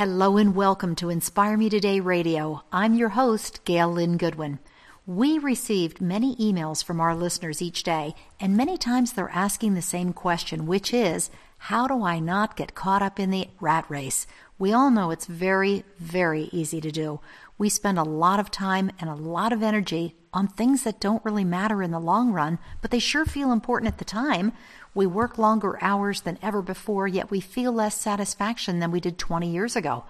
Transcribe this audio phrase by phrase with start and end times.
[0.00, 2.62] Hello and welcome to Inspire Me Today Radio.
[2.72, 4.58] I'm your host, Gail Lynn Goodwin.
[5.06, 9.82] We received many emails from our listeners each day, and many times they're asking the
[9.82, 11.28] same question, which is,
[11.58, 14.26] how do I not get caught up in the rat race?
[14.58, 17.20] We all know it's very, very easy to do.
[17.58, 21.24] We spend a lot of time and a lot of energy on things that don't
[21.26, 24.54] really matter in the long run, but they sure feel important at the time.
[24.94, 29.18] We work longer hours than ever before, yet we feel less satisfaction than we did
[29.18, 30.04] 20 years ago.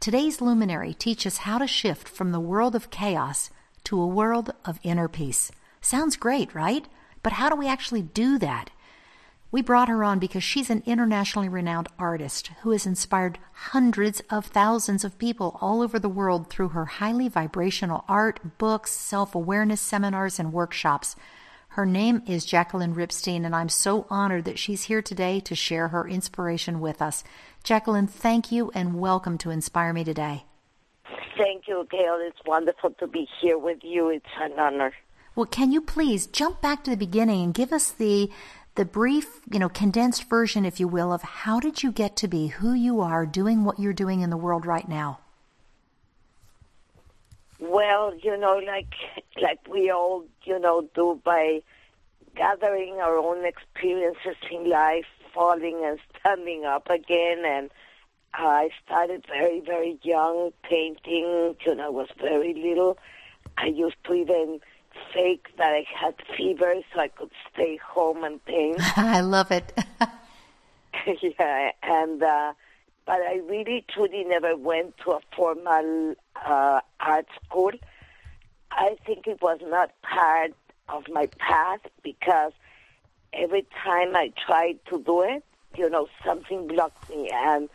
[0.00, 3.50] Today's luminary teaches how to shift from the world of chaos
[3.84, 5.52] to a world of inner peace.
[5.80, 6.86] Sounds great, right?
[7.22, 8.70] But how do we actually do that?
[9.54, 14.46] We brought her on because she's an internationally renowned artist who has inspired hundreds of
[14.46, 19.80] thousands of people all over the world through her highly vibrational art, books, self awareness
[19.80, 21.14] seminars, and workshops.
[21.74, 25.88] Her name is Jacqueline Ripstein, and I'm so honored that she's here today to share
[25.88, 27.24] her inspiration with us.
[27.64, 30.44] Jacqueline, thank you and welcome to Inspire Me Today.
[31.36, 32.18] Thank you, Gail.
[32.20, 34.10] It's wonderful to be here with you.
[34.10, 34.92] It's an honor.
[35.34, 38.30] Well, can you please jump back to the beginning and give us the
[38.76, 42.28] the brief, you know, condensed version, if you will, of how did you get to
[42.28, 45.18] be who you are doing what you're doing in the world right now?
[47.66, 48.94] Well, you know, like
[49.40, 51.62] like we all, you know, do by
[52.36, 57.44] gathering our own experiences in life, falling and standing up again.
[57.46, 57.70] And
[58.34, 61.56] I started very, very young painting.
[61.64, 62.98] You know, I was very little.
[63.56, 64.60] I used to even
[65.12, 68.78] fake that I had fever so I could stay home and paint.
[68.98, 69.72] I love it.
[71.22, 72.52] yeah, and uh,
[73.06, 77.72] but I really truly never went to a formal uh, art school.
[78.70, 80.52] I think it was not part
[80.88, 82.52] of my path because
[83.32, 85.44] every time I tried to do it,
[85.76, 87.30] you know, something blocked me.
[87.32, 87.68] And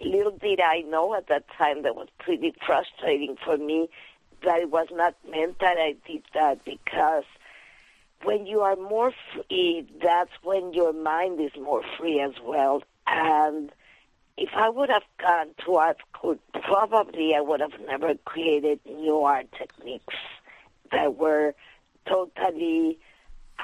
[0.00, 3.88] little did I know at that time that was pretty frustrating for me
[4.44, 7.24] that it was not meant that I did that because
[8.22, 12.82] when you are more free, that's when your mind is more free as well.
[13.06, 13.70] And
[14.36, 19.20] if I would have gone to art school, probably I would have never created new
[19.20, 20.14] art techniques
[20.90, 21.54] that were
[22.06, 22.98] totally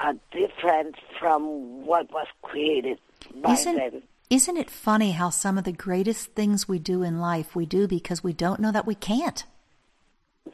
[0.01, 2.99] uh, different from what was created
[3.35, 4.03] by isn't, then.
[4.29, 7.87] Isn't it funny how some of the greatest things we do in life we do
[7.87, 9.43] because we don't know that we can't?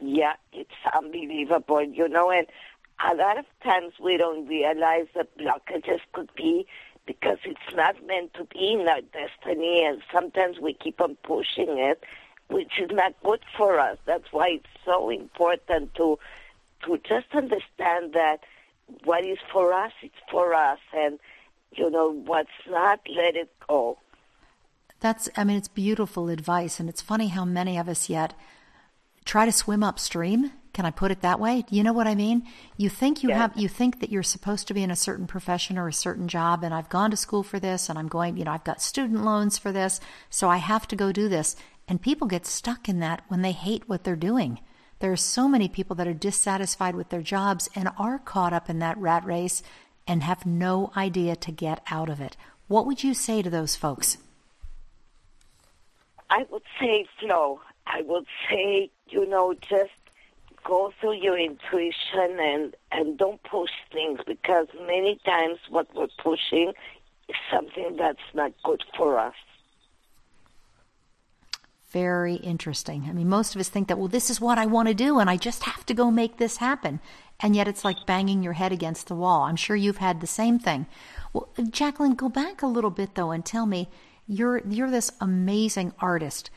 [0.02, 2.48] Yeah, it's unbelievable, you know, and
[3.08, 6.66] a lot of times we don't realize that blockages could be
[7.08, 11.80] because it's not meant to be in our destiny, and sometimes we keep on pushing
[11.80, 12.04] it,
[12.50, 13.98] which is not good for us.
[14.06, 16.20] That's why it's so important to
[16.86, 18.42] to just understand that
[19.04, 21.18] what is for us, it's for us, and
[21.72, 23.98] you know what's not, let it go.
[25.00, 28.34] That's, I mean, it's beautiful advice, and it's funny how many of us yet
[29.26, 30.52] try to swim upstream.
[30.78, 31.66] Can I put it that way?
[31.72, 32.44] You know what I mean?
[32.78, 35.76] You think you have you think that you're supposed to be in a certain profession
[35.76, 38.44] or a certain job and I've gone to school for this and I'm going, you
[38.44, 40.00] know, I've got student loans for this,
[40.30, 41.56] so I have to go do this.
[41.88, 44.60] And people get stuck in that when they hate what they're doing.
[45.00, 48.70] There are so many people that are dissatisfied with their jobs and are caught up
[48.70, 49.64] in that rat race
[50.06, 52.38] and have no idea to get out of it.
[52.68, 54.20] What would you say to those folks?
[56.30, 57.62] I would say flow.
[57.88, 59.90] I would say, you know, just
[60.68, 66.74] go through your intuition and, and don't push things because many times what we're pushing
[67.30, 69.34] is something that's not good for us.
[71.92, 73.06] Very interesting.
[73.08, 75.20] I mean, most of us think that, well, this is what I want to do
[75.20, 77.00] and I just have to go make this happen.
[77.40, 79.44] And yet it's like banging your head against the wall.
[79.44, 80.86] I'm sure you've had the same thing.
[81.32, 83.88] Well, Jacqueline, go back a little bit though and tell me
[84.28, 86.50] you're, you're this amazing artist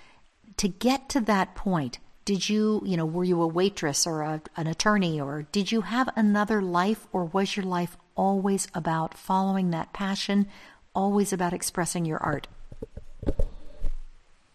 [0.57, 4.43] to get to that point, did you, you know, were you a waitress or a,
[4.57, 9.71] an attorney or did you have another life or was your life always about following
[9.71, 10.47] that passion,
[10.95, 12.47] always about expressing your art?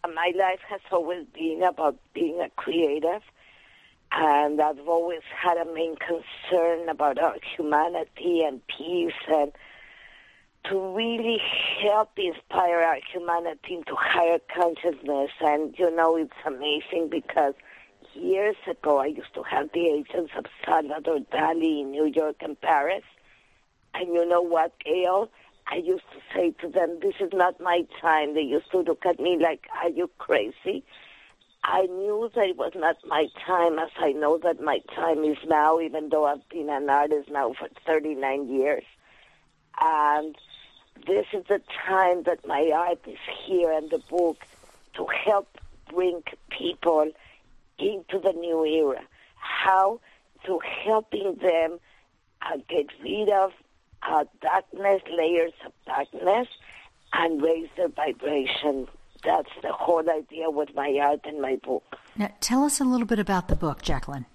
[0.03, 3.21] My life has always been about being a creative
[4.11, 7.17] and I've always had a main concern about
[7.57, 9.51] humanity and peace and
[10.69, 11.39] to really
[11.81, 15.31] help inspire our humanity into higher consciousness.
[15.41, 17.53] And, you know, it's amazing because
[18.13, 22.59] years ago I used to have the agents of Salvador Dali in New York and
[22.59, 23.03] Paris.
[23.93, 25.29] And you know what, Gail?
[25.67, 28.35] I used to say to them, this is not my time.
[28.35, 30.83] They used to look at me like, are you crazy?
[31.63, 35.37] I knew that it was not my time as I know that my time is
[35.47, 38.83] now, even though I've been an artist now for 39 years.
[39.81, 40.35] And
[41.07, 44.37] this is the time that my art is here and the book
[44.95, 45.47] to help
[45.89, 47.11] bring people
[47.77, 49.01] into the new era.
[49.35, 49.99] How?
[50.43, 51.79] Through helping them
[52.41, 53.51] uh, get rid of
[54.07, 56.47] uh, darkness, layers of darkness,
[57.13, 58.87] and raise their vibration.
[59.23, 61.97] That's the whole idea with my art and my book.
[62.15, 64.27] Now, tell us a little bit about the book, Jacqueline.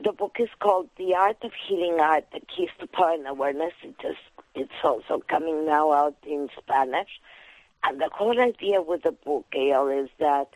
[0.00, 3.72] The book is called The Art of Healing Art, The Keys to Power and Awareness.
[3.82, 4.20] It just,
[4.54, 7.20] it's also coming now out in Spanish.
[7.82, 10.50] And the whole idea with the book, Gail, is that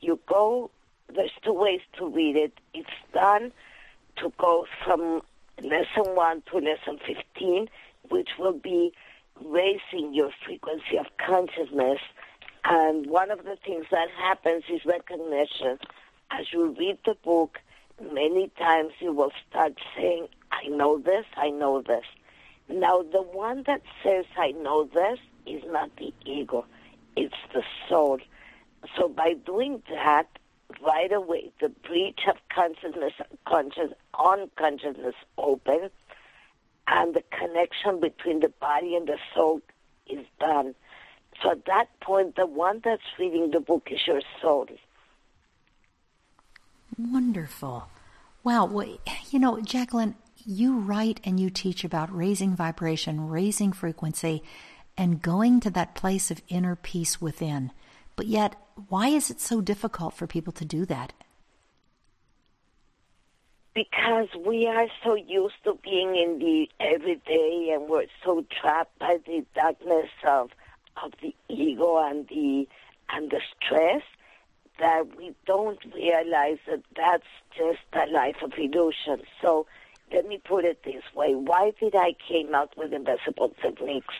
[0.00, 0.72] you go,
[1.14, 2.52] there's two ways to read it.
[2.74, 3.52] It's done
[4.16, 5.22] to go from
[5.62, 7.68] lesson 1 to lesson 15,
[8.08, 8.92] which will be
[9.44, 12.00] raising your frequency of consciousness.
[12.64, 15.78] And one of the things that happens is recognition.
[16.32, 17.60] As you read the book,
[18.12, 22.04] many times you will start saying, I know this, I know this.
[22.68, 26.66] Now, the one that says, I know this, is not the ego,
[27.16, 28.18] it's the soul.
[28.96, 30.28] So by doing that,
[30.84, 33.14] right away, the breach of consciousness,
[33.46, 35.90] conscious, unconsciousness open,
[36.86, 39.60] and the connection between the body and the soul
[40.06, 40.74] is done.
[41.42, 44.66] So at that point, the one that's reading the book is your soul.
[46.98, 47.88] Wonderful.
[48.42, 48.66] Wow.
[48.66, 48.98] Well,
[49.30, 54.42] you know, Jacqueline, you write and you teach about raising vibration, raising frequency,
[54.96, 57.70] and going to that place of inner peace within.
[58.16, 58.56] But yet,
[58.88, 61.12] why is it so difficult for people to do that?
[63.74, 69.18] Because we are so used to being in the everyday and we're so trapped by
[69.24, 70.50] the darkness of
[71.00, 72.66] of the ego and the
[73.08, 74.02] and the stress
[74.78, 77.26] that we don't realize that that's
[77.56, 79.22] just a life of illusion.
[79.42, 79.66] So
[80.12, 81.34] let me put it this way.
[81.34, 84.14] Why did I came out with invisible techniques?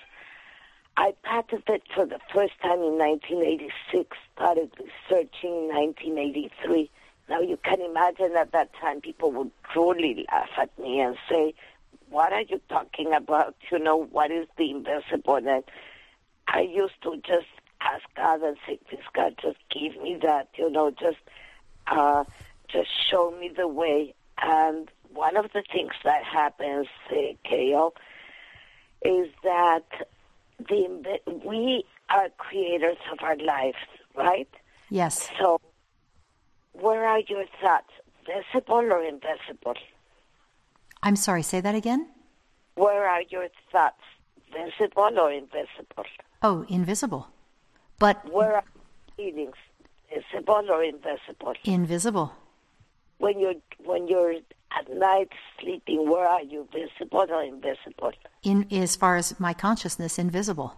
[0.96, 6.90] I patented for the first time in 1986, started researching in 1983.
[7.28, 11.54] Now you can imagine at that time people would truly laugh at me and say,
[12.10, 13.54] what are you talking about?
[13.70, 15.36] You know, what is the invisible?
[15.36, 15.62] And
[16.48, 17.46] I used to just
[17.80, 21.18] ask God and say, please God, just give me that, you know, just,
[21.86, 22.24] uh,
[22.68, 24.14] just show me the way.
[24.40, 27.16] And one of the things that happens, uh,
[27.48, 27.94] Gail,
[29.04, 29.86] is that
[30.58, 33.76] the we are creators of our lives,
[34.16, 34.48] right?
[34.90, 35.28] Yes.
[35.38, 35.60] So,
[36.72, 37.90] where are your thoughts,
[38.26, 39.74] visible or invisible?
[41.02, 42.08] I'm sorry, say that again?
[42.74, 44.02] Where are your thoughts,
[44.52, 46.04] visible or invisible?
[46.42, 47.28] Oh, invisible.
[47.98, 48.64] But where are
[49.16, 49.56] feelings,
[50.08, 51.54] visible or invisible?
[51.64, 52.32] Invisible.
[53.18, 53.54] When you're
[53.84, 54.34] when you're
[54.78, 55.30] at night
[55.60, 58.12] sleeping, where are you, visible or invisible?
[58.42, 60.74] In as far as my consciousness, invisible.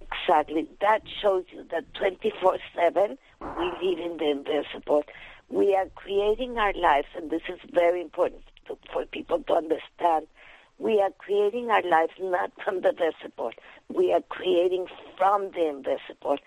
[0.00, 0.66] Exactly.
[0.80, 3.46] That shows you that 24 7 we
[3.82, 5.04] live in the invisible.
[5.48, 10.26] We are creating our lives, and this is very important to, for people to understand.
[10.78, 13.52] We are creating our lives not from the visible.
[13.88, 14.86] We are creating
[15.16, 16.38] from the invisible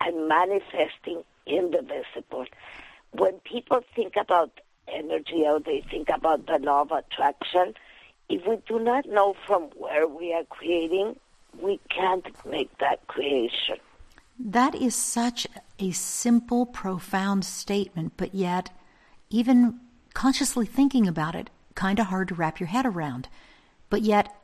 [0.00, 2.46] and manifesting in the visible.
[3.12, 7.74] When people think about energy or they think about the law of attraction,
[8.28, 11.16] if we do not know from where we are creating,
[11.60, 13.76] we can't make that creation.
[14.38, 15.46] That is such
[15.78, 18.70] a simple, profound statement, but yet,
[19.30, 19.80] even
[20.14, 23.28] consciously thinking about it, kind of hard to wrap your head around.
[23.90, 24.34] But yet,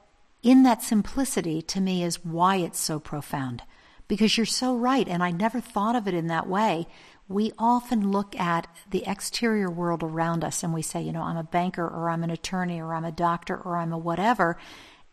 [0.42, 3.62] in that simplicity, to me, is why it's so profound.
[4.06, 6.86] Because you're so right, and I never thought of it in that way
[7.28, 11.36] we often look at the exterior world around us and we say, you know, I'm
[11.36, 14.58] a banker or I'm an attorney or I'm a doctor or I'm a whatever.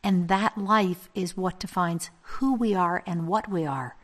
[0.03, 3.95] And that life is what defines who we are and what we are,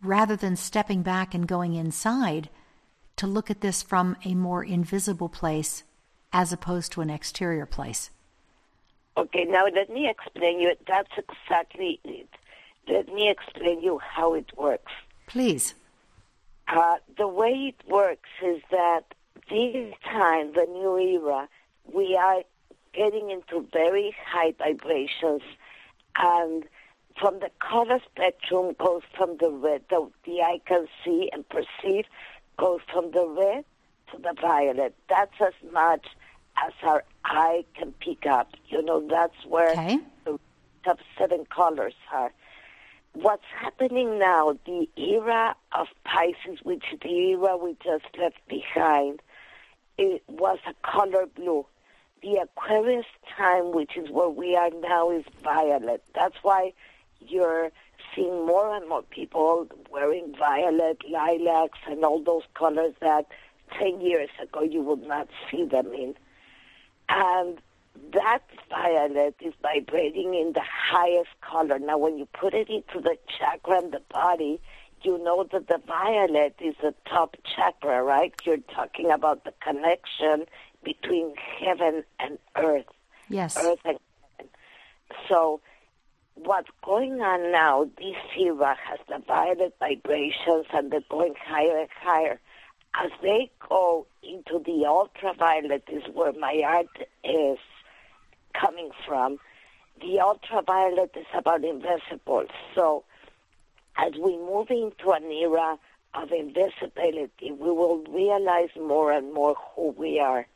[0.00, 2.48] rather than stepping back and going inside
[3.16, 5.82] to look at this from a more invisible place
[6.32, 8.10] as opposed to an exterior place.
[9.16, 10.74] Okay, now let me explain you.
[10.86, 12.28] That's exactly it.
[12.88, 14.92] Let me explain you how it works.
[15.26, 15.74] Please.
[16.68, 19.02] Uh, the way it works is that
[19.48, 21.48] this time, the new era,
[21.92, 22.42] we are
[22.92, 25.42] getting into very high vibrations,
[26.16, 26.64] and
[27.20, 32.06] from the color spectrum goes from the red, the, the eye can see and perceive,
[32.56, 33.64] goes from the red
[34.10, 34.94] to the violet.
[35.08, 36.06] That's as much
[36.62, 38.54] as our eye can pick up.
[38.68, 39.98] You know, that's where okay.
[40.24, 40.38] the
[40.84, 42.32] top seven colors are
[43.14, 49.22] what's happening now, the era of Pisces, which is the era we just left behind,
[49.96, 51.66] it was a color blue.
[52.22, 53.06] The Aquarius
[53.36, 56.02] time, which is where we are now, is violet.
[56.14, 56.72] That's why
[57.20, 57.70] you're
[58.14, 63.26] seeing more and more people wearing violet, lilacs, and all those colors that
[63.78, 66.14] 10 years ago you would not see them in.
[67.08, 67.60] And
[68.12, 71.78] that violet is vibrating in the highest color.
[71.78, 74.60] Now, when you put it into the chakra and the body,
[75.02, 78.32] you know that the violet is the top chakra, right?
[78.44, 80.46] You're talking about the connection
[80.82, 82.86] between heaven and earth.
[83.28, 83.56] Yes.
[83.56, 83.98] Earth and
[84.38, 84.50] heaven.
[85.28, 85.60] So,
[86.34, 91.88] what's going on now, this era has the violet vibrations and they're going higher and
[92.00, 92.40] higher.
[93.02, 97.58] As they go into the ultraviolet, is where my art is
[98.52, 99.38] coming from.
[100.00, 102.46] The ultraviolet is about invisible.
[102.74, 103.04] So,
[103.96, 105.78] as we move into an era
[106.14, 110.46] of invisibility, we will realize more and more who we are.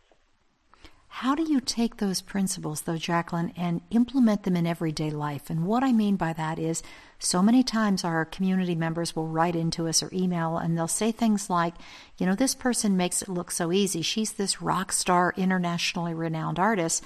[1.09, 5.50] How do you take those principles, though, Jacqueline, and implement them in everyday life?
[5.50, 6.83] And what I mean by that is
[7.19, 11.11] so many times our community members will write into us or email and they'll say
[11.11, 11.75] things like,
[12.19, 14.03] you know, this person makes it look so easy.
[14.03, 17.03] She's this rock star, internationally renowned artist.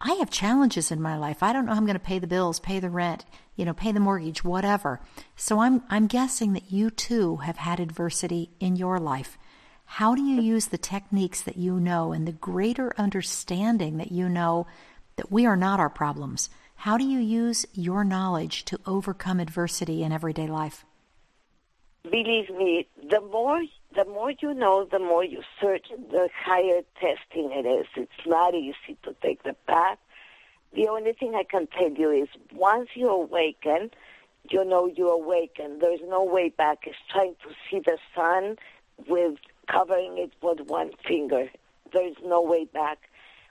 [0.00, 1.42] I have challenges in my life.
[1.42, 3.24] I don't know how I'm going to pay the bills, pay the rent,
[3.56, 5.00] you know, pay the mortgage, whatever.
[5.36, 9.38] So I'm I'm guessing that you too have had adversity in your life.
[9.86, 14.28] How do you use the techniques that you know and the greater understanding that you
[14.28, 14.66] know
[15.16, 16.50] that we are not our problems?
[16.76, 20.84] How do you use your knowledge to overcome adversity in everyday life?
[22.02, 23.62] Believe me, the more
[23.94, 27.86] the more you know, the more you search, the higher testing it is.
[27.96, 29.98] It's not easy to take the path.
[30.74, 33.92] The only thing I can tell you is once you awaken,
[34.50, 35.78] you know you awaken.
[35.78, 36.80] There's no way back.
[36.86, 38.56] It's trying to see the sun
[39.06, 41.48] with covering it with one finger.
[41.92, 42.98] There's no way back.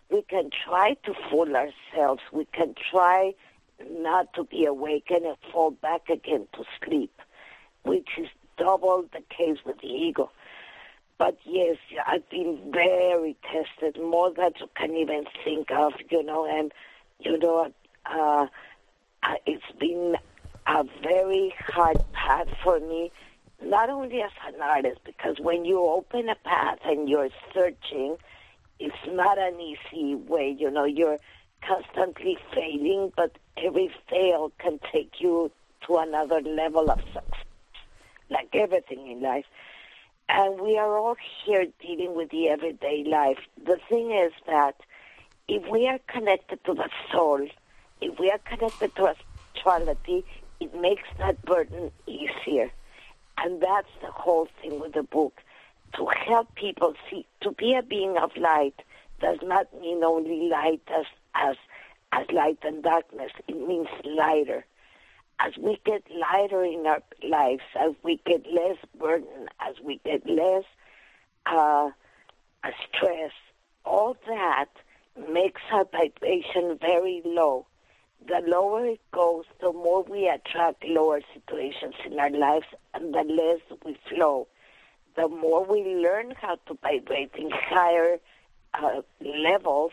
[0.10, 2.22] We can try to fool ourselves.
[2.32, 3.34] We can try
[3.90, 7.22] not to be awakened and fall back again to sleep,
[7.84, 8.28] which is
[8.58, 10.30] double the case with the ego.
[11.18, 16.46] But yes, I've been very tested, more than you can even think of, you know,
[16.46, 16.72] and,
[17.20, 17.72] you know,
[18.06, 18.48] uh,
[19.46, 20.18] it's been
[20.68, 23.12] a very hard path for me,
[23.66, 28.18] not only as an artist, because when you open a path and you're searching,
[28.80, 31.20] it's not an easy way, you know, you're
[31.62, 35.52] constantly failing, but every fail can take you
[35.88, 37.44] to another level of success
[38.30, 39.46] like everything in life.
[40.30, 41.16] And we are all
[41.46, 43.40] here dealing with the everyday life.
[43.64, 44.76] The thing is that
[45.48, 47.48] if we are connected to the soul,
[48.02, 49.16] if we are connected to our
[49.54, 50.26] spirituality,
[50.60, 52.72] it makes that burden easier.
[53.44, 55.42] And that's the whole thing with the book.
[55.98, 58.82] To help people see, to be a being of light
[59.20, 61.56] does not mean only light as, as,
[62.12, 63.32] as light and darkness.
[63.48, 64.66] It means lighter
[65.40, 70.28] as we get lighter in our lives, as we get less burden, as we get
[70.28, 70.64] less
[71.46, 71.90] uh,
[72.88, 73.32] stress,
[73.86, 74.70] all that
[75.32, 77.66] makes our vibration very low.
[78.26, 82.68] The lower it goes, the more we attract lower situations in our lives
[83.04, 84.48] and the less we flow.
[85.16, 88.18] The more we learn how to vibrate in higher
[88.74, 89.92] uh, levels,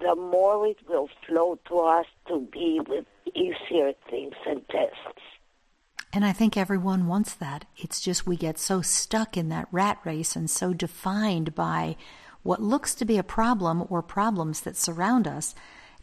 [0.00, 5.22] the more it will flow to us to be with easier things and tests.
[6.12, 7.64] And I think everyone wants that.
[7.76, 11.96] It's just we get so stuck in that rat race and so defined by
[12.42, 15.54] what looks to be a problem or problems that surround us.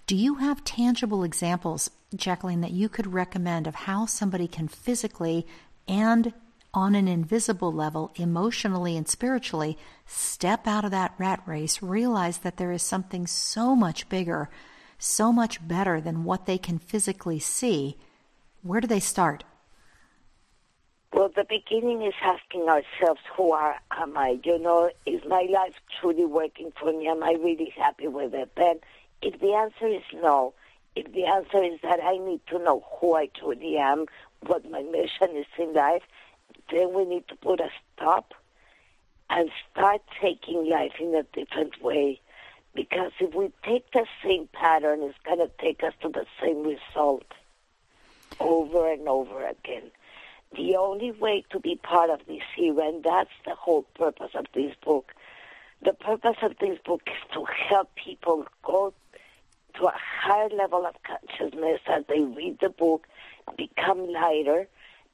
[0.08, 5.46] Do you have tangible examples, Jacqueline, that you could recommend of how somebody can physically
[5.90, 6.34] and
[6.74, 12.58] on an invisible level, emotionally and spiritually, step out of that rat race, realize that
[12.58, 14.50] there is something so much bigger,
[15.00, 17.98] so much better than what they can physically see,
[18.62, 19.44] where do they start?
[21.12, 24.40] Well, the beginning is asking ourselves, who are, am I?
[24.44, 27.08] You know, is my life truly working for me?
[27.08, 28.52] Am I really happy with it?
[28.58, 28.80] And
[29.24, 30.54] if the answer is no,
[31.14, 34.06] the answer is that I need to know who I truly am,
[34.46, 36.04] what my mission is in life,
[36.72, 38.34] then we need to put a stop
[39.30, 42.20] and start taking life in a different way.
[42.74, 46.64] Because if we take the same pattern, it's going to take us to the same
[46.64, 47.26] result
[48.40, 49.92] over and over again.
[50.56, 54.46] The only way to be part of this era, and that's the whole purpose of
[54.54, 55.14] this book,
[55.82, 58.94] the purpose of this book is to help people go
[59.80, 63.08] to a higher level of consciousness as they read the book,
[63.58, 64.68] become lighter,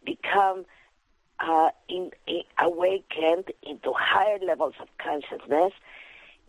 [0.04, 0.66] become
[1.40, 5.74] uh, in, in, awakened into higher levels of consciousness,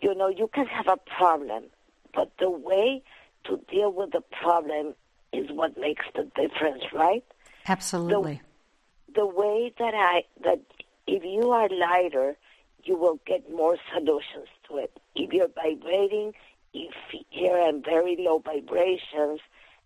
[0.00, 1.64] you know, you can have a problem,
[2.14, 3.02] but the way
[3.44, 4.94] to deal with the problem
[5.32, 7.24] is what makes the difference, right?
[7.68, 8.40] Absolutely.
[9.08, 10.60] The, the way that I that
[11.06, 12.36] if you are lighter,
[12.84, 14.92] you will get more solutions to it.
[15.14, 16.34] If you're vibrating,
[16.74, 16.92] if
[17.36, 19.40] you're in very low vibrations,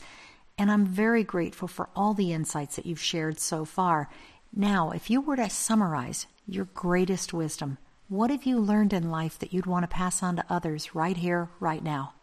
[0.56, 4.08] and I'm very grateful for all the insights that you've shared so far.
[4.54, 9.38] Now, if you were to summarize your greatest wisdom, what have you learned in life
[9.40, 12.14] that you'd want to pass on to others right here, right now?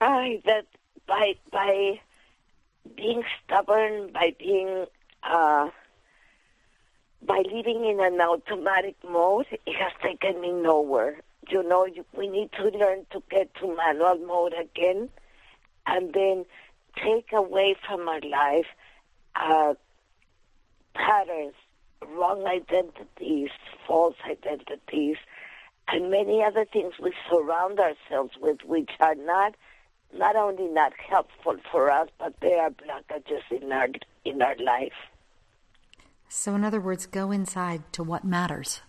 [0.00, 0.66] I that
[1.06, 2.00] by by
[2.96, 4.86] being stubborn, by being
[5.22, 5.68] uh,
[7.24, 11.20] by living in an automatic mode, it has taken me nowhere.
[11.48, 15.08] You know, we need to learn to get to manual mode again,
[15.86, 16.44] and then
[16.96, 18.66] take away from our life
[19.34, 19.74] uh,
[20.94, 21.54] patterns,
[22.06, 23.50] wrong identities,
[23.86, 25.16] false identities,
[25.88, 29.54] and many other things we surround ourselves with, which are not
[30.14, 33.88] not only not helpful for us, but they are blockages in our
[34.24, 34.92] in our life.
[36.34, 38.80] So, in other words, go inside to what matters.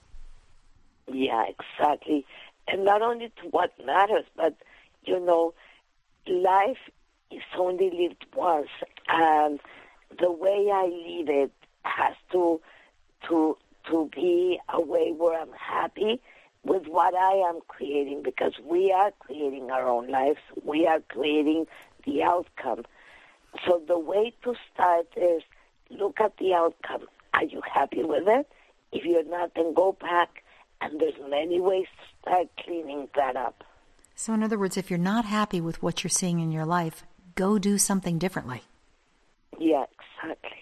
[1.12, 2.25] Yeah, exactly.
[2.69, 4.56] And not only to what matters, but,
[5.03, 5.53] you know,
[6.25, 6.77] life
[7.29, 8.69] is only lived once.
[9.10, 9.60] And
[10.17, 11.51] the way I live it
[11.84, 12.62] has to,
[13.27, 13.58] to,
[13.89, 16.21] to be a way where I'm happy
[16.63, 20.39] with what I am creating because we are creating our own lives.
[20.63, 21.67] We are creating
[22.06, 22.86] the outcome.
[23.67, 25.43] So the way to start is
[25.89, 28.48] look at the outcome are you happy with it?
[28.91, 30.43] If you're not, then go back,
[30.82, 33.63] and there's many ways to start cleaning that up.
[34.15, 37.04] So, in other words, if you're not happy with what you're seeing in your life,
[37.36, 38.62] go do something differently.
[39.60, 39.86] Yeah,
[40.22, 40.60] exactly.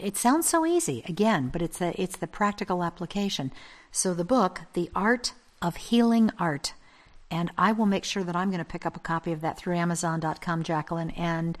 [0.00, 3.52] It sounds so easy, again, but it's the it's the practical application.
[3.92, 6.74] So the book, The Art of Healing Art,
[7.30, 9.58] and I will make sure that I'm going to pick up a copy of that
[9.58, 11.56] through Amazon.com, Jacqueline, and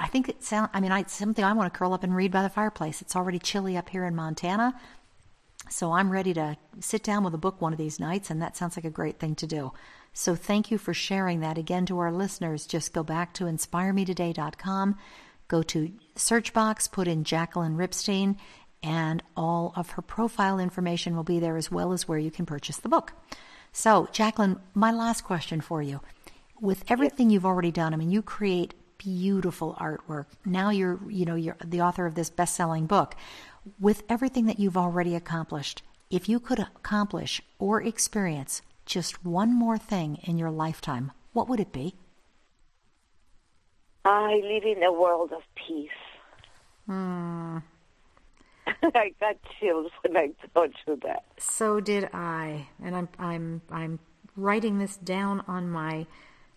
[0.00, 2.32] I think it sounds, I mean, it's something I want to curl up and read
[2.32, 3.02] by the fireplace.
[3.02, 4.74] It's already chilly up here in Montana.
[5.68, 8.56] So I'm ready to sit down with a book one of these nights, and that
[8.56, 9.72] sounds like a great thing to do.
[10.14, 12.66] So thank you for sharing that again to our listeners.
[12.66, 14.96] Just go back to inspiremetoday.com,
[15.48, 18.36] go to search box, put in Jacqueline Ripstein,
[18.82, 22.46] and all of her profile information will be there as well as where you can
[22.46, 23.12] purchase the book.
[23.70, 26.00] So, Jacqueline, my last question for you.
[26.58, 30.26] With everything you've already done, I mean, you create beautiful artwork.
[30.44, 33.14] Now you're, you know, you're the author of this best-selling book.
[33.78, 39.78] With everything that you've already accomplished, if you could accomplish or experience just one more
[39.78, 41.94] thing in your lifetime, what would it be?
[44.04, 45.88] I live in a world of peace.
[46.86, 47.58] Hmm.
[48.82, 51.24] I got chills when I told you that.
[51.38, 53.98] So did I, and I'm I'm I'm
[54.36, 56.06] writing this down on my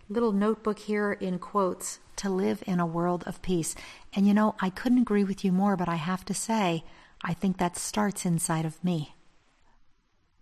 [0.08, 3.74] little notebook here in quotes to live in a world of peace.
[4.14, 6.84] And you know, I couldn't agree with you more, but I have to say,
[7.22, 9.14] I think that starts inside of me.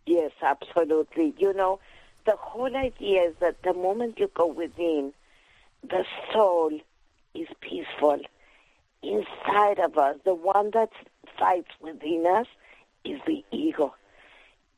[0.06, 1.34] Yes, absolutely.
[1.38, 1.78] You know,
[2.26, 5.12] the whole idea is that the moment you go within,
[5.82, 6.70] the soul
[7.34, 8.20] is peaceful.
[9.02, 10.90] Inside of us, the one that
[11.38, 12.46] fights within us
[13.04, 13.94] is the ego.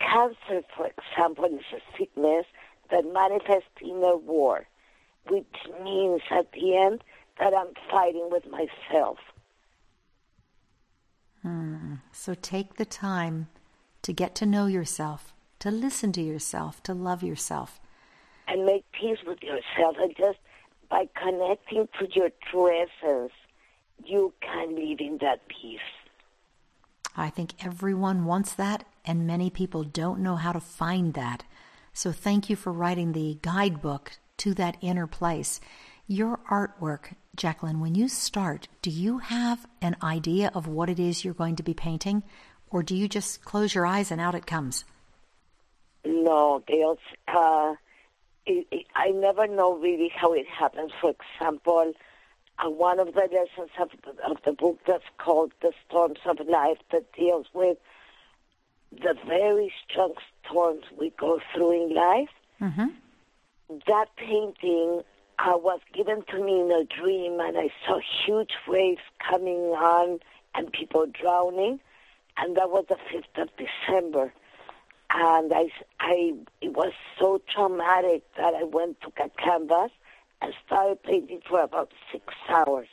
[0.00, 2.46] Cancer, for example, is a sickness
[2.90, 4.66] that manifests in a war,
[5.28, 7.02] which means at the end
[7.38, 9.18] that I'm fighting with myself.
[11.42, 11.94] Hmm.
[12.12, 13.48] So take the time
[14.02, 17.80] to get to know yourself, to listen to yourself, to love yourself.
[18.48, 19.96] And make peace with yourself.
[19.98, 20.38] And just
[20.90, 23.32] by connecting to your true essence,
[24.04, 25.80] you can live in that peace.
[27.16, 31.44] I think everyone wants that, and many people don't know how to find that.
[31.92, 35.60] So thank you for writing the guidebook to that inner place.
[36.06, 41.24] Your artwork, Jacqueline, when you start, do you have an idea of what it is
[41.24, 42.22] you're going to be painting,
[42.70, 44.84] or do you just close your eyes and out it comes?
[46.04, 46.98] No, Gail.
[47.26, 47.74] Uh,
[48.46, 50.92] it, it, I never know really how it happens.
[51.00, 51.94] For example,
[52.58, 53.90] uh, one of the lessons of,
[54.30, 57.78] of the book that's called The Storms of Life that deals with
[58.92, 62.28] the very strong storms we go through in life.
[62.60, 62.86] Mm-hmm.
[63.86, 65.02] That painting
[65.38, 70.20] uh, was given to me in a dream, and I saw huge waves coming on
[70.54, 71.80] and people drowning,
[72.36, 74.32] and that was the 5th of December.
[75.10, 79.90] And I, I, it was so traumatic that I went to a canvas
[80.42, 82.88] and started painting for about six hours.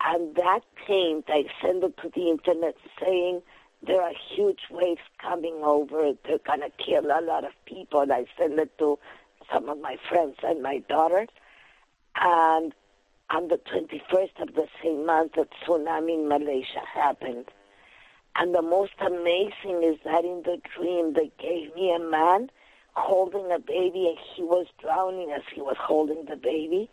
[0.00, 3.42] And that paint, I sent it to the internet saying,
[3.84, 6.12] there are huge waves coming over.
[6.24, 8.06] They're going to kill a lot of people.
[8.10, 8.98] I sent it to
[9.52, 11.26] some of my friends and my daughter.
[12.16, 12.74] And
[13.30, 17.46] on the 21st of the same month, a tsunami in Malaysia happened.
[18.36, 22.50] And the most amazing is that in the dream, they gave me a man
[22.94, 26.90] holding a baby, and he was drowning as he was holding the baby.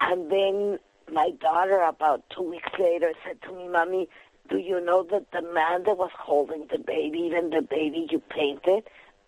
[0.00, 0.78] And then
[1.12, 4.08] my daughter, about two weeks later, said to me, Mommy,
[4.48, 8.18] do you know that the man that was holding the baby, even the baby you
[8.18, 8.84] painted,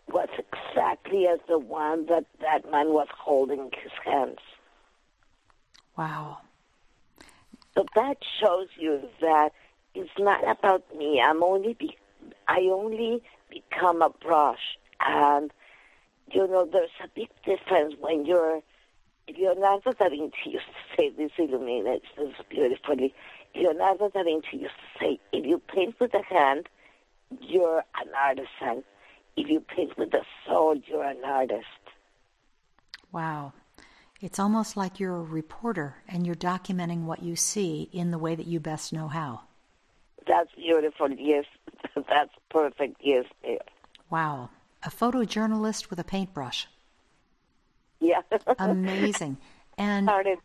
[0.09, 4.39] was exactly as the one that that man was holding his hands?
[5.97, 6.39] Wow.
[7.75, 9.53] So that shows you that
[9.95, 11.21] it's not about me.
[11.21, 11.97] I'm only be,
[12.49, 15.53] I only become a brush, and
[16.33, 18.63] you know there's a big difference when you're.
[19.29, 23.13] Leonardo da Vinci used to say this illuminates this beautifully.
[23.57, 26.69] Leonardo da Vinci used to say, if you paint with a hand,
[27.41, 28.85] you're an artisan.
[29.37, 31.67] If you paint with the soul, you're an artist.
[33.13, 33.53] Wow.
[34.21, 38.35] It's almost like you're a reporter and you're documenting what you see in the way
[38.35, 39.43] that you best know how.
[40.27, 41.11] That's beautiful.
[41.11, 41.45] Yes,
[42.09, 42.97] that's perfect.
[43.01, 43.27] Yes.
[44.11, 44.51] Wow.
[44.83, 46.67] A photojournalist with a paintbrush.
[48.01, 48.23] Yeah.
[48.59, 49.37] Amazing.
[49.79, 50.39] And started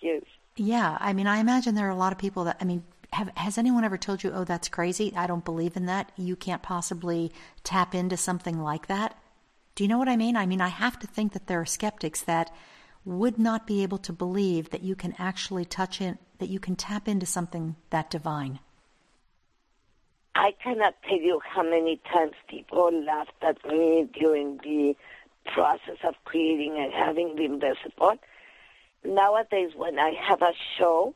[0.00, 0.22] yes.
[0.56, 3.30] Yeah, I mean, I imagine there are a lot of people that I mean, have
[3.36, 5.12] has anyone ever told you, "Oh, that's crazy.
[5.16, 6.12] I don't believe in that.
[6.16, 7.32] You can't possibly
[7.64, 9.16] tap into something like that."
[9.74, 10.36] Do you know what I mean?
[10.36, 12.50] I mean, I have to think that there are skeptics that
[13.04, 16.76] would not be able to believe that you can actually touch in that you can
[16.76, 18.58] tap into something that divine.
[20.34, 24.96] I cannot tell you how many times people laughed at me during the
[25.46, 28.18] process of creating and having the invisible.
[29.04, 31.14] Nowadays, when I have a show,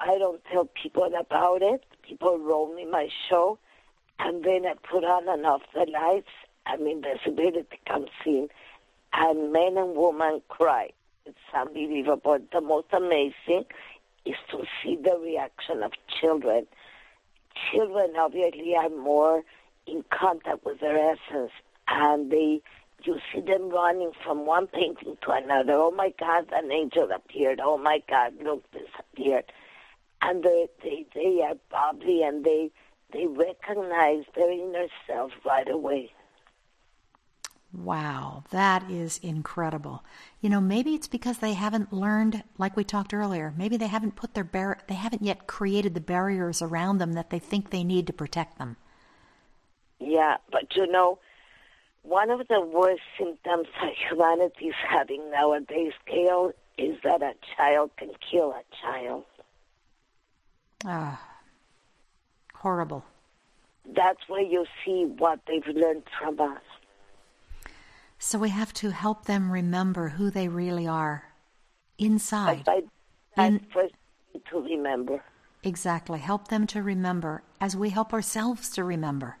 [0.00, 1.84] I don't tell people about it.
[2.02, 3.58] People roll me my show,
[4.18, 6.28] and then I put on and off the lights,
[6.66, 8.48] and invisibility comes in,
[9.12, 10.90] and men and women cry.
[11.24, 12.38] It's unbelievable.
[12.52, 13.64] The most amazing
[14.24, 16.66] is to see the reaction of children
[17.72, 19.42] children obviously are more
[19.86, 21.52] in contact with their essence
[21.88, 22.60] and they
[23.04, 25.74] you see them running from one painting to another.
[25.74, 27.60] Oh my God, an angel appeared.
[27.62, 29.44] Oh my God, look, this appeared.
[30.22, 32.70] And they they, they are bubbly and they
[33.12, 36.10] they recognize their inner self right away.
[37.72, 40.02] Wow, that is incredible.
[40.40, 43.52] You know, maybe it's because they haven't learned, like we talked earlier.
[43.56, 47.30] Maybe they haven't put their bar- they haven't yet created the barriers around them that
[47.30, 48.76] they think they need to protect them.
[49.98, 51.18] Yeah, but you know,
[52.02, 57.90] one of the worst symptoms that humanity is having nowadays, Gail, is that a child
[57.98, 59.24] can kill a child.
[60.84, 61.20] Ah,
[62.54, 63.04] horrible.
[63.94, 66.62] That's where you see what they've learned from us.
[68.18, 71.32] So we have to help them remember who they really are
[71.98, 72.64] inside.
[72.64, 72.84] But
[73.36, 73.94] I, in, first
[74.50, 75.22] to remember.
[75.62, 76.18] Exactly.
[76.18, 79.38] Help them to remember as we help ourselves to remember.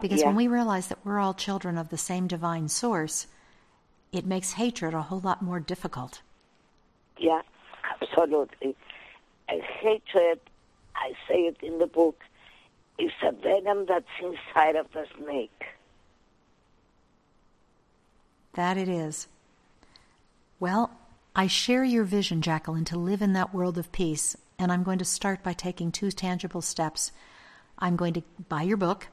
[0.00, 0.28] Because Yeah.
[0.28, 3.26] when we realize that we're all children of the same divine source,
[4.12, 6.22] it makes hatred a whole lot more difficult.
[7.18, 7.42] Yeah,
[8.00, 8.76] absolutely.
[9.48, 10.40] And hatred,
[10.96, 12.22] I say it in the book,
[12.98, 15.64] is a venom that's inside of the snake.
[18.54, 19.28] That it is.
[20.58, 20.90] Well,
[21.34, 24.98] I share your vision, Jacqueline, to live in that world of peace, and I'm going
[24.98, 27.12] to start by taking two tangible steps.
[27.78, 29.08] I'm going to buy your book,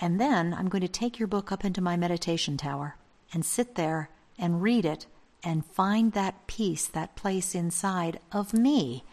[0.00, 2.96] and then I'm going to take your book up into my meditation tower
[3.32, 5.06] and sit there and read it
[5.44, 9.04] and find that peace, that place inside of me.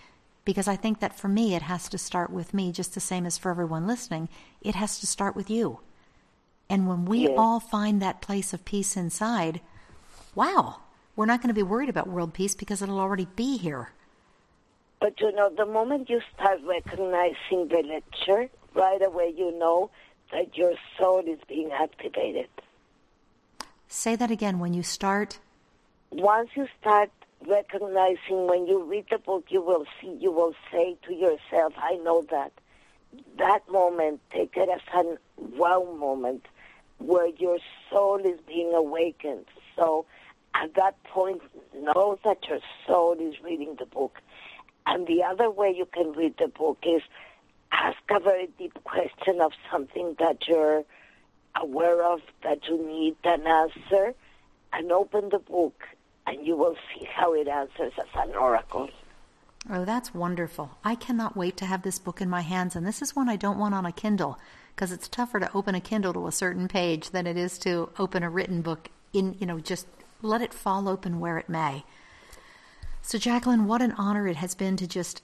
[0.48, 3.26] Because I think that for me, it has to start with me, just the same
[3.26, 4.30] as for everyone listening.
[4.62, 5.82] It has to start with you.
[6.70, 9.60] And when we all find that place of peace inside,
[10.36, 10.78] wow,
[11.18, 13.92] we're not going to be worried about world peace because it'll already be here.
[15.02, 19.92] But you know, the moment you start recognizing the lecture, right away you know
[20.32, 22.48] that your soul is being activated.
[23.90, 25.40] Say that again when you start.
[26.10, 27.12] Once you start
[27.46, 31.96] recognizing when you read the book, you will see, you will say to yourself, I
[32.04, 32.52] know that.
[33.38, 36.46] That moment, take it as a wow moment
[36.98, 37.58] where your
[37.90, 39.46] soul is being awakened.
[39.76, 40.06] So
[40.54, 41.42] at that point,
[41.76, 44.20] know that your soul is reading the book.
[44.86, 47.02] And the other way you can read the book is
[47.72, 50.84] ask a very deep question of something that you're
[51.56, 54.14] aware of, that you need an answer,
[54.74, 55.84] and open the book,
[56.28, 58.90] and you will see how it answers as an oracle.
[59.70, 60.78] Oh, that's wonderful.
[60.84, 63.36] I cannot wait to have this book in my hands, and this is one I
[63.36, 64.38] don't want on a Kindle
[64.76, 67.90] because it's tougher to open a Kindle to a certain page than it is to
[67.98, 69.88] open a written book in, you know, just
[70.22, 71.84] let it fall open where it may.
[73.02, 75.22] So, Jacqueline, what an honor it has been to just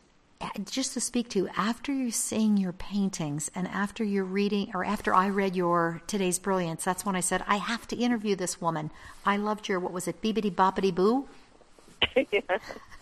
[0.65, 4.84] just to speak to you after you're seeing your paintings and after you're reading or
[4.84, 6.84] after I read your today's brilliance.
[6.84, 8.91] That's when I said I have to interview this woman.
[9.25, 11.27] I loved your what was it, Beebity Boppity Boo?
[12.15, 12.41] yeah.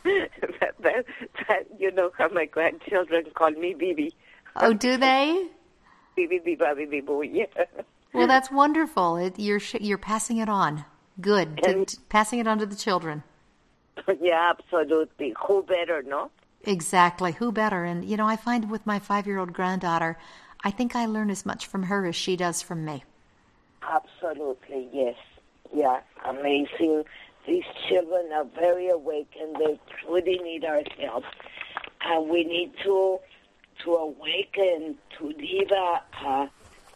[0.03, 1.05] that, that,
[1.47, 4.13] that, you know how my grandchildren call me Bibi.
[4.55, 5.47] Oh, do they?
[6.15, 7.45] Bibi, Bibi, Boo, yeah.
[8.13, 9.15] Well, that's wonderful.
[9.17, 10.85] It, you're you're passing it on.
[11.19, 11.57] Good.
[11.63, 13.23] To, And- to- passing it on to the children.
[14.21, 15.33] yeah, absolutely.
[15.47, 16.31] Who better, no?
[16.63, 17.33] Exactly.
[17.33, 17.83] Who better?
[17.83, 20.17] And you know, I find with my five-year-old granddaughter,
[20.63, 23.03] I think I learn as much from her as she does from me.
[23.81, 25.15] Absolutely, yes.
[25.73, 27.05] Yeah, amazing.
[27.47, 31.23] These children are very awake and They truly need our help.
[32.01, 33.19] And we need to
[33.83, 36.51] to awaken, to live a, a,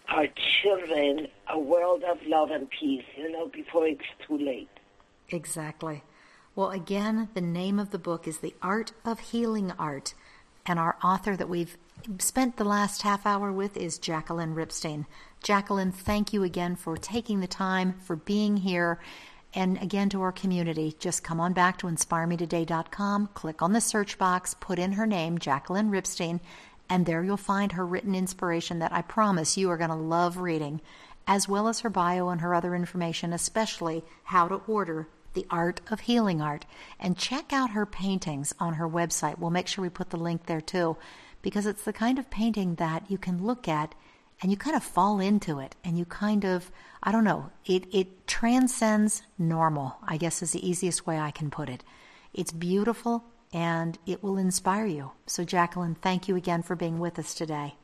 [0.09, 0.27] our
[0.61, 4.69] children a world of love and peace, you know, before it's too late.
[5.29, 6.03] Exactly.
[6.55, 10.13] Well, again, the name of the book is The Art of Healing Art,
[10.65, 11.77] and our author that we've
[12.19, 15.05] spent the last half hour with is Jacqueline Ripstein.
[15.43, 19.01] Jacqueline, thank you again for taking the time, for being here,
[19.53, 20.95] and again to our community.
[20.97, 25.37] Just come on back to inspiremetoday.com, click on the search box, put in her name,
[25.37, 26.39] Jacqueline Ripstein,
[26.89, 30.37] and there you'll find her written inspiration that I promise you are going to love
[30.37, 30.79] reading,
[31.27, 35.81] as well as her bio and her other information, especially how to order the Art
[35.91, 36.65] of Healing Art.
[36.99, 39.37] And check out her paintings on her website.
[39.37, 40.97] We'll make sure we put the link there too,
[41.43, 43.93] because it's the kind of painting that you can look at
[44.41, 46.71] and you kind of fall into it and you kind of,
[47.03, 51.49] I don't know, it, it transcends normal, I guess is the easiest way I can
[51.49, 51.83] put it.
[52.33, 55.11] It's beautiful and it will inspire you.
[55.27, 57.75] So, Jacqueline, thank you again for being with us today.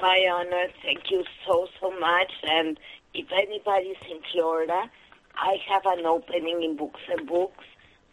[0.00, 0.68] My honor.
[0.82, 2.32] Thank you so, so much.
[2.44, 2.78] And
[3.12, 4.88] if anybody's in Florida,
[5.36, 7.64] I have an opening in Books and Books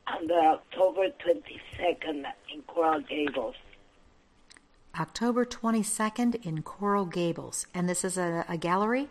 [0.08, 3.56] on the October 22nd in Coral Gables.
[5.00, 7.68] October 22nd in Coral Gables.
[7.74, 9.10] And this is a, a gallery?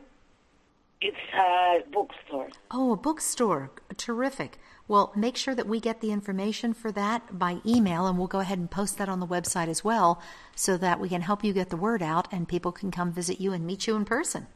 [1.01, 2.49] It's a bookstore.
[2.71, 3.71] Oh, a bookstore.
[3.97, 4.59] Terrific.
[4.89, 8.41] Well, make sure that we get the information for that by email, and we'll go
[8.41, 10.23] ahead and post that on the website as well
[10.55, 13.41] so that we can help you get the word out and people can come visit
[13.41, 14.47] you and meet you in person.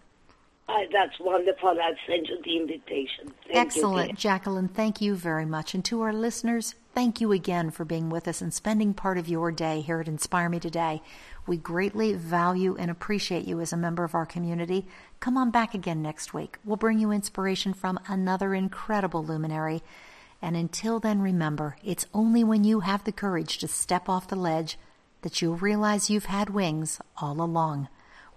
[0.71, 1.71] Uh, that's wonderful.
[1.71, 3.33] I'll send you the invitation.
[3.45, 4.11] Thank Excellent.
[4.11, 5.75] You, Jacqueline, thank you very much.
[5.75, 9.29] And to our listeners, thank you again for being with us and spending part of
[9.29, 11.03] your day here at Inspire Me Today.
[11.45, 14.87] We greatly value and appreciate you as a member of our community.
[15.19, 16.59] Come on back again next week.
[16.65, 19.83] We'll bring you inspiration from another incredible luminary.
[20.41, 24.37] And until then, remember, it's only when you have the courage to step off the
[24.37, 24.79] ledge
[25.23, 27.89] that you'll realize you've had wings all along.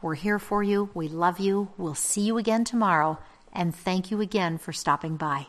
[0.03, 0.89] We're here for you.
[0.93, 1.69] We love you.
[1.77, 3.19] We'll see you again tomorrow.
[3.53, 5.47] And thank you again for stopping by.